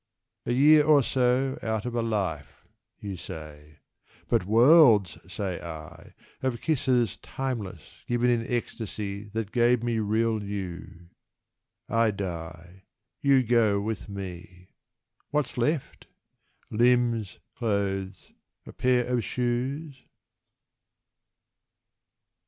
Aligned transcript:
A 0.47 0.51
year 0.51 0.83
or 0.83 1.03
so 1.03 1.59
Out 1.61 1.85
of 1.85 1.93
a 1.93 2.01
life," 2.01 2.65
you 2.99 3.15
say. 3.15 3.77
But 4.27 4.47
worlds, 4.47 5.19
say 5.31 5.61
I, 5.61 6.15
Of 6.41 6.59
kisses 6.59 7.17
timeless 7.21 7.83
given 8.07 8.31
in 8.31 8.43
ecstasy 8.47 9.25
That 9.25 9.51
gave 9.51 9.83
me 9.83 9.99
Real 9.99 10.41
You. 10.41 11.09
I 11.87 12.09
die: 12.09 12.85
you 13.21 13.43
go 13.43 13.79
With 13.79 14.09
me. 14.09 14.73
What's 15.29 15.55
left? 15.55 16.07
Limbs, 16.71 17.37
clothes, 17.55 18.31
a 18.65 18.73
pair 18.73 19.05
of 19.05 19.23
shoes?... 19.23 20.01